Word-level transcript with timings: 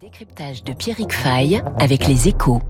décryptage 0.00 0.62
de 0.62 0.74
Pierrick 0.74 1.10
Fay 1.10 1.62
avec 1.78 2.06
les 2.06 2.28
échos. 2.28 2.60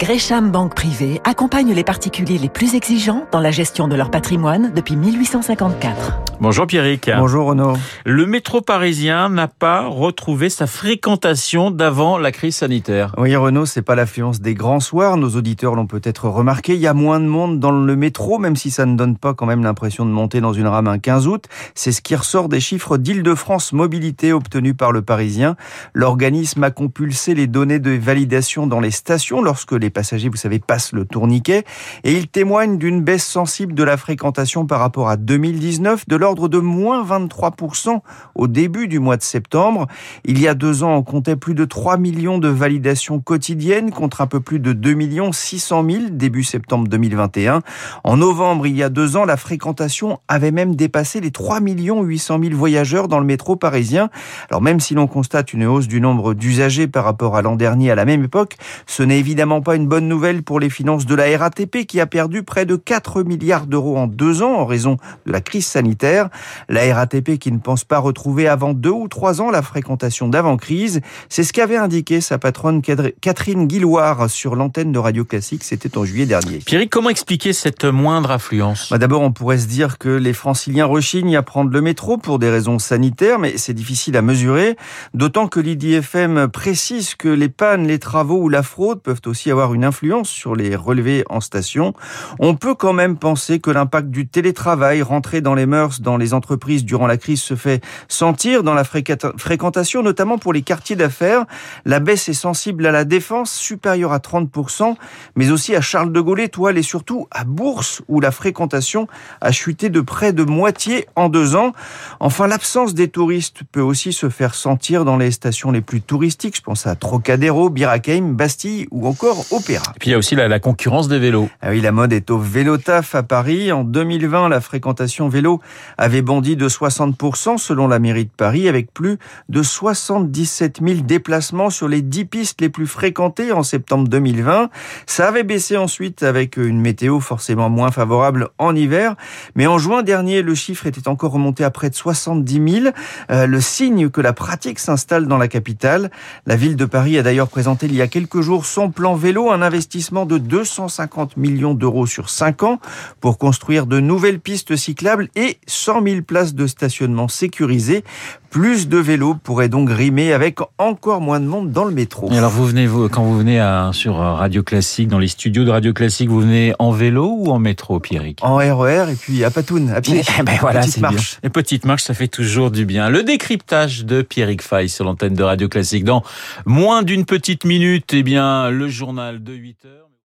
Gresham 0.00 0.50
Banque 0.50 0.74
Privée 0.74 1.20
accompagne 1.24 1.74
les 1.74 1.84
particuliers 1.84 2.38
les 2.38 2.48
plus 2.48 2.74
exigeants 2.74 3.26
dans 3.32 3.38
la 3.38 3.50
gestion 3.50 3.86
de 3.86 3.94
leur 3.94 4.10
patrimoine 4.10 4.72
depuis 4.74 4.96
1854. 4.96 6.20
Bonjour 6.40 6.66
Pierrick. 6.66 7.10
Bonjour 7.18 7.48
Renaud. 7.48 7.74
Le 8.06 8.24
métro 8.24 8.62
parisien 8.62 9.28
n'a 9.28 9.46
pas 9.46 9.86
retrouvé 9.86 10.48
sa 10.48 10.66
fréquentation 10.66 11.70
d'avant 11.70 12.16
la 12.16 12.32
crise 12.32 12.56
sanitaire. 12.56 13.14
Oui 13.18 13.36
Renaud, 13.36 13.66
c'est 13.66 13.82
pas 13.82 13.94
l'affluence 13.94 14.40
des 14.40 14.54
grands 14.54 14.80
soirs, 14.80 15.18
nos 15.18 15.36
auditeurs 15.36 15.74
l'ont 15.74 15.86
peut-être 15.86 16.30
remarqué, 16.30 16.76
il 16.76 16.80
y 16.80 16.86
a 16.86 16.94
moins 16.94 17.20
de 17.20 17.26
monde 17.26 17.60
dans 17.60 17.70
le 17.70 17.94
métro, 17.94 18.38
même 18.38 18.56
si 18.56 18.70
ça 18.70 18.86
ne 18.86 18.96
donne 18.96 19.18
pas 19.18 19.34
quand 19.34 19.44
même 19.44 19.62
l'impression 19.62 20.06
de 20.06 20.10
monter 20.10 20.40
dans 20.40 20.54
une 20.54 20.66
rame 20.66 20.88
un 20.88 20.98
15 20.98 21.26
août. 21.26 21.44
C'est 21.74 21.92
ce 21.92 22.00
qui 22.00 22.16
ressort 22.16 22.48
des 22.48 22.60
chiffres 22.60 22.96
d'Île-de-France 22.96 23.74
Mobilité 23.74 24.32
obtenus 24.32 24.74
par 24.74 24.92
le 24.92 25.02
Parisien. 25.02 25.56
L'organisme 25.92 26.64
a 26.64 26.70
compulsé 26.70 27.34
les 27.34 27.48
données 27.48 27.80
de 27.80 27.90
validation 27.90 28.66
dans 28.66 28.80
les 28.80 28.92
stations 28.92 29.42
lorsque 29.42 29.72
les 29.72 29.89
passagers, 29.90 30.28
vous 30.28 30.36
savez, 30.36 30.58
passent 30.58 30.92
le 30.92 31.04
tourniquet 31.04 31.64
et 32.04 32.12
il 32.12 32.28
témoigne 32.28 32.78
d'une 32.78 33.02
baisse 33.02 33.26
sensible 33.26 33.74
de 33.74 33.82
la 33.82 33.96
fréquentation 33.96 34.66
par 34.66 34.80
rapport 34.80 35.08
à 35.08 35.16
2019 35.16 36.08
de 36.08 36.16
l'ordre 36.16 36.48
de 36.48 36.58
moins 36.58 37.04
23% 37.04 38.00
au 38.34 38.46
début 38.46 38.88
du 38.88 38.98
mois 38.98 39.16
de 39.16 39.22
septembre. 39.22 39.86
Il 40.24 40.40
y 40.40 40.48
a 40.48 40.54
deux 40.54 40.82
ans, 40.82 40.94
on 40.96 41.02
comptait 41.02 41.36
plus 41.36 41.54
de 41.54 41.64
3 41.64 41.96
millions 41.96 42.38
de 42.38 42.48
validations 42.48 43.20
quotidiennes 43.20 43.90
contre 43.90 44.20
un 44.20 44.26
peu 44.26 44.40
plus 44.40 44.60
de 44.60 44.72
2 44.72 44.94
millions 44.94 45.32
600 45.32 45.84
000 45.88 46.04
début 46.10 46.44
septembre 46.44 46.88
2021. 46.88 47.62
En 48.04 48.16
novembre, 48.16 48.66
il 48.66 48.76
y 48.76 48.82
a 48.82 48.88
deux 48.88 49.16
ans, 49.16 49.24
la 49.24 49.36
fréquentation 49.36 50.20
avait 50.28 50.50
même 50.50 50.76
dépassé 50.76 51.20
les 51.20 51.30
3 51.30 51.60
millions 51.60 52.02
800 52.02 52.40
000 52.42 52.54
voyageurs 52.56 53.08
dans 53.08 53.18
le 53.18 53.26
métro 53.26 53.56
parisien. 53.56 54.10
Alors 54.50 54.62
même 54.62 54.80
si 54.80 54.94
l'on 54.94 55.06
constate 55.06 55.52
une 55.52 55.64
hausse 55.64 55.88
du 55.88 56.00
nombre 56.00 56.34
d'usagers 56.34 56.86
par 56.86 57.04
rapport 57.04 57.36
à 57.36 57.42
l'an 57.42 57.56
dernier 57.56 57.90
à 57.90 57.94
la 57.94 58.04
même 58.04 58.24
époque, 58.24 58.56
ce 58.86 59.02
n'est 59.02 59.18
évidemment 59.18 59.60
pas 59.60 59.76
une 59.76 59.79
bonne 59.86 60.08
nouvelle 60.08 60.42
pour 60.42 60.60
les 60.60 60.70
finances 60.70 61.06
de 61.06 61.14
la 61.14 61.36
RATP 61.36 61.86
qui 61.86 62.00
a 62.00 62.06
perdu 62.06 62.42
près 62.42 62.66
de 62.66 62.76
4 62.76 63.22
milliards 63.22 63.66
d'euros 63.66 63.96
en 63.96 64.06
deux 64.06 64.42
ans 64.42 64.54
en 64.54 64.66
raison 64.66 64.96
de 65.26 65.32
la 65.32 65.40
crise 65.40 65.66
sanitaire. 65.66 66.28
La 66.68 66.94
RATP 66.94 67.38
qui 67.38 67.52
ne 67.52 67.58
pense 67.58 67.84
pas 67.84 67.98
retrouver 67.98 68.48
avant 68.48 68.72
deux 68.72 68.90
ou 68.90 69.08
trois 69.08 69.40
ans 69.40 69.50
la 69.50 69.62
fréquentation 69.62 70.28
d'avant-crise. 70.28 71.00
C'est 71.28 71.44
ce 71.44 71.52
qu'avait 71.52 71.76
indiqué 71.76 72.20
sa 72.20 72.38
patronne 72.38 72.82
Catherine 72.82 73.66
Guilloire 73.66 74.30
sur 74.30 74.56
l'antenne 74.56 74.92
de 74.92 74.98
Radio 74.98 75.24
Classique. 75.24 75.64
C'était 75.64 75.96
en 75.96 76.04
juillet 76.04 76.26
dernier. 76.26 76.58
Pierre, 76.58 76.84
comment 76.90 77.10
expliquer 77.10 77.52
cette 77.52 77.84
moindre 77.84 78.30
affluence? 78.30 78.88
Bah 78.90 78.98
D'abord, 78.98 79.22
on 79.22 79.32
pourrait 79.32 79.58
se 79.58 79.66
dire 79.66 79.98
que 79.98 80.08
les 80.08 80.32
franciliens 80.32 80.86
rechignent 80.86 81.36
à 81.36 81.42
prendre 81.42 81.70
le 81.70 81.80
métro 81.80 82.16
pour 82.16 82.38
des 82.38 82.50
raisons 82.50 82.78
sanitaires, 82.78 83.38
mais 83.38 83.56
c'est 83.56 83.74
difficile 83.74 84.16
à 84.16 84.22
mesurer. 84.22 84.76
D'autant 85.14 85.48
que 85.48 85.60
l'IDFM 85.60 86.48
précise 86.48 87.14
que 87.14 87.28
les 87.28 87.48
pannes, 87.48 87.86
les 87.86 87.98
travaux 87.98 88.42
ou 88.42 88.48
la 88.48 88.62
fraude 88.62 89.02
peuvent 89.02 89.20
aussi 89.26 89.50
avoir 89.50 89.69
une 89.74 89.84
influence 89.84 90.28
sur 90.28 90.54
les 90.54 90.76
relevés 90.76 91.24
en 91.28 91.40
station. 91.40 91.94
On 92.38 92.54
peut 92.54 92.74
quand 92.74 92.92
même 92.92 93.16
penser 93.16 93.60
que 93.60 93.70
l'impact 93.70 94.10
du 94.10 94.26
télétravail 94.26 95.02
rentré 95.02 95.40
dans 95.40 95.54
les 95.54 95.66
mœurs 95.66 96.00
dans 96.00 96.16
les 96.16 96.34
entreprises 96.34 96.84
durant 96.84 97.06
la 97.06 97.16
crise 97.16 97.42
se 97.42 97.56
fait 97.56 97.82
sentir 98.08 98.62
dans 98.62 98.74
la 98.74 98.84
fréquentation, 98.84 100.02
notamment 100.02 100.38
pour 100.38 100.52
les 100.52 100.62
quartiers 100.62 100.96
d'affaires. 100.96 101.44
La 101.84 102.00
baisse 102.00 102.28
est 102.28 102.34
sensible 102.34 102.86
à 102.86 102.90
la 102.90 103.04
défense, 103.04 103.52
supérieure 103.52 104.12
à 104.12 104.18
30%, 104.18 104.96
mais 105.36 105.50
aussi 105.50 105.74
à 105.74 105.80
Charles 105.80 106.12
de 106.12 106.20
Gaulle, 106.20 106.40
Étoile 106.40 106.78
et 106.78 106.82
surtout 106.82 107.26
à 107.30 107.44
Bourse, 107.44 108.02
où 108.08 108.20
la 108.20 108.30
fréquentation 108.30 109.06
a 109.40 109.52
chuté 109.52 109.88
de 109.88 110.00
près 110.00 110.32
de 110.32 110.44
moitié 110.44 111.06
en 111.16 111.28
deux 111.28 111.56
ans. 111.56 111.72
Enfin, 112.18 112.46
l'absence 112.46 112.94
des 112.94 113.08
touristes 113.08 113.62
peut 113.70 113.80
aussi 113.80 114.12
se 114.12 114.28
faire 114.28 114.54
sentir 114.54 115.04
dans 115.04 115.16
les 115.16 115.30
stations 115.30 115.70
les 115.70 115.80
plus 115.80 116.00
touristiques. 116.00 116.56
Je 116.56 116.62
pense 116.62 116.86
à 116.86 116.94
Trocadéro, 116.94 117.70
Birakeim, 117.70 118.32
Bastille 118.32 118.88
ou 118.90 119.06
encore 119.06 119.44
Opéra. 119.60 119.92
Et 119.94 119.98
puis 119.98 120.10
il 120.10 120.12
y 120.12 120.14
a 120.14 120.18
aussi 120.18 120.34
la, 120.34 120.48
la 120.48 120.58
concurrence 120.58 121.08
des 121.08 121.18
vélos. 121.18 121.48
Ah 121.62 121.70
oui, 121.70 121.80
la 121.80 121.92
mode 121.92 122.12
est 122.12 122.30
au 122.30 122.38
vélo 122.38 122.76
taf 122.76 123.14
à 123.14 123.22
Paris. 123.22 123.72
En 123.72 123.84
2020, 123.84 124.48
la 124.48 124.60
fréquentation 124.60 125.28
vélo 125.28 125.60
avait 125.98 126.22
bondi 126.22 126.56
de 126.56 126.68
60% 126.68 127.58
selon 127.58 127.86
la 127.88 127.98
mairie 127.98 128.24
de 128.24 128.30
Paris, 128.36 128.68
avec 128.68 128.92
plus 128.92 129.18
de 129.48 129.62
77 129.62 130.80
000 130.84 131.00
déplacements 131.02 131.70
sur 131.70 131.88
les 131.88 132.02
10 132.02 132.24
pistes 132.24 132.60
les 132.60 132.68
plus 132.68 132.86
fréquentées 132.86 133.52
en 133.52 133.62
septembre 133.62 134.08
2020. 134.08 134.70
Ça 135.06 135.28
avait 135.28 135.44
baissé 135.44 135.76
ensuite 135.76 136.22
avec 136.22 136.56
une 136.56 136.80
météo 136.80 137.20
forcément 137.20 137.70
moins 137.70 137.90
favorable 137.90 138.48
en 138.58 138.74
hiver, 138.74 139.16
mais 139.54 139.66
en 139.66 139.78
juin 139.78 140.02
dernier, 140.02 140.42
le 140.42 140.54
chiffre 140.54 140.86
était 140.86 141.08
encore 141.08 141.32
remonté 141.32 141.64
à 141.64 141.70
près 141.70 141.90
de 141.90 141.94
70 141.94 142.80
000, 142.82 142.94
euh, 143.30 143.46
le 143.46 143.60
signe 143.60 144.10
que 144.10 144.20
la 144.20 144.32
pratique 144.32 144.78
s'installe 144.78 145.26
dans 145.26 145.38
la 145.38 145.48
capitale. 145.48 146.10
La 146.46 146.56
ville 146.56 146.76
de 146.76 146.84
Paris 146.84 147.18
a 147.18 147.22
d'ailleurs 147.22 147.48
présenté 147.48 147.86
il 147.86 147.94
y 147.94 148.02
a 148.02 148.08
quelques 148.08 148.40
jours 148.40 148.66
son 148.66 148.90
plan 148.90 149.14
vélo, 149.14 149.39
un 149.48 149.62
investissement 149.62 150.26
de 150.26 150.36
250 150.36 151.36
millions 151.36 151.72
d'euros 151.74 152.06
sur 152.06 152.28
5 152.28 152.62
ans 152.64 152.80
pour 153.20 153.38
construire 153.38 153.86
de 153.86 154.00
nouvelles 154.00 154.40
pistes 154.40 154.76
cyclables 154.76 155.28
et 155.36 155.58
100 155.66 156.02
000 156.02 156.22
places 156.22 156.54
de 156.54 156.66
stationnement 156.66 157.28
sécurisées. 157.28 158.04
Plus 158.50 158.88
de 158.88 158.98
vélos 158.98 159.34
pourraient 159.34 159.68
donc 159.68 159.88
rimer 159.90 160.32
avec 160.32 160.58
encore 160.78 161.20
moins 161.20 161.38
de 161.38 161.46
monde 161.46 161.70
dans 161.70 161.84
le 161.84 161.92
métro. 161.92 162.28
Et 162.32 162.36
alors 162.36 162.50
vous 162.50 162.66
venez 162.66 162.88
vous, 162.88 163.08
quand 163.08 163.22
vous 163.22 163.38
venez 163.38 163.60
à, 163.60 163.90
sur 163.92 164.16
Radio 164.16 164.64
Classique, 164.64 165.06
dans 165.06 165.20
les 165.20 165.28
studios 165.28 165.64
de 165.64 165.70
Radio 165.70 165.92
Classique, 165.92 166.28
vous 166.28 166.40
venez 166.40 166.74
en 166.80 166.90
vélo 166.90 167.32
ou 167.38 167.50
en 167.50 167.60
métro, 167.60 168.00
Pierrick? 168.00 168.40
En 168.42 168.56
RER 168.56 169.06
et 169.08 169.14
puis 169.14 169.44
à 169.44 169.50
Patoun, 169.50 169.90
à 169.90 170.00
pied. 170.00 170.22
Eh 170.38 170.42
ben 170.42 170.56
voilà, 170.60 170.80
petite 170.80 170.98
marche. 170.98 171.38
Et 171.44 171.48
petite 171.48 171.84
marche, 171.84 172.02
ça 172.02 172.14
fait 172.14 172.26
toujours 172.28 172.72
du 172.72 172.84
bien. 172.86 173.08
Le 173.08 173.22
décryptage 173.22 174.04
de 174.04 174.22
Pierrick 174.22 174.62
Fay 174.62 174.88
sur 174.88 175.04
l'antenne 175.04 175.34
de 175.34 175.44
Radio 175.44 175.68
Classique. 175.68 176.04
Dans 176.04 176.24
moins 176.66 177.02
d'une 177.02 177.26
petite 177.26 177.64
minute, 177.64 178.12
eh 178.12 178.24
bien, 178.24 178.70
le 178.70 178.88
journal 178.88 179.44
de 179.44 179.52
8 179.52 179.84
heures. 179.84 180.09